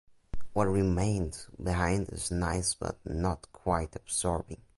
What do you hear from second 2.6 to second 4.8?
but not quite absorbing.